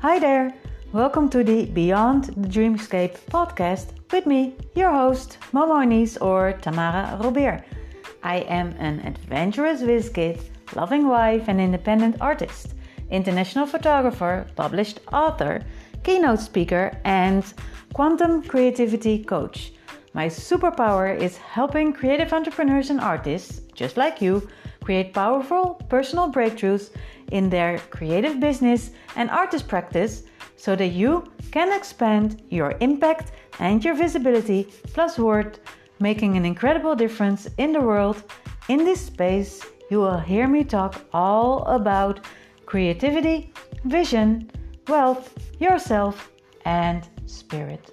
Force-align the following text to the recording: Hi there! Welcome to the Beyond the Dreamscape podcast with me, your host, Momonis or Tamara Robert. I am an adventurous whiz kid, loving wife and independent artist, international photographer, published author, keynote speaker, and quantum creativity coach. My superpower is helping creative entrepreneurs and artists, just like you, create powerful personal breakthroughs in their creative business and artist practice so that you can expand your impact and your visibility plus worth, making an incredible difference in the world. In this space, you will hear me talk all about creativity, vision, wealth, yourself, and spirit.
Hi 0.00 0.18
there! 0.18 0.52
Welcome 0.92 1.30
to 1.30 1.42
the 1.42 1.64
Beyond 1.64 2.24
the 2.24 2.48
Dreamscape 2.48 3.16
podcast 3.30 3.86
with 4.12 4.26
me, 4.26 4.54
your 4.74 4.92
host, 4.92 5.38
Momonis 5.54 6.20
or 6.20 6.52
Tamara 6.52 7.18
Robert. 7.22 7.64
I 8.22 8.40
am 8.40 8.74
an 8.78 9.00
adventurous 9.06 9.80
whiz 9.80 10.10
kid, 10.10 10.38
loving 10.74 11.08
wife 11.08 11.48
and 11.48 11.58
independent 11.58 12.20
artist, 12.20 12.74
international 13.10 13.66
photographer, 13.66 14.46
published 14.54 15.00
author, 15.14 15.62
keynote 16.04 16.40
speaker, 16.40 16.92
and 17.04 17.42
quantum 17.94 18.42
creativity 18.42 19.24
coach. 19.24 19.72
My 20.12 20.26
superpower 20.26 21.18
is 21.18 21.38
helping 21.38 21.94
creative 21.94 22.34
entrepreneurs 22.34 22.90
and 22.90 23.00
artists, 23.00 23.60
just 23.72 23.96
like 23.96 24.20
you, 24.20 24.46
create 24.86 25.12
powerful 25.12 25.74
personal 25.88 26.30
breakthroughs 26.30 26.90
in 27.32 27.50
their 27.50 27.78
creative 27.90 28.38
business 28.38 28.92
and 29.16 29.28
artist 29.30 29.66
practice 29.66 30.22
so 30.56 30.76
that 30.76 30.92
you 31.02 31.24
can 31.50 31.72
expand 31.72 32.40
your 32.50 32.76
impact 32.78 33.32
and 33.58 33.84
your 33.84 33.96
visibility 33.96 34.62
plus 34.94 35.18
worth, 35.18 35.58
making 35.98 36.36
an 36.36 36.44
incredible 36.44 36.94
difference 36.94 37.48
in 37.58 37.72
the 37.72 37.80
world. 37.80 38.22
In 38.68 38.84
this 38.84 39.00
space, 39.00 39.66
you 39.90 39.98
will 39.98 40.20
hear 40.20 40.46
me 40.46 40.62
talk 40.62 41.04
all 41.12 41.64
about 41.64 42.20
creativity, 42.64 43.52
vision, 43.86 44.48
wealth, 44.86 45.34
yourself, 45.58 46.30
and 46.64 47.08
spirit. 47.26 47.90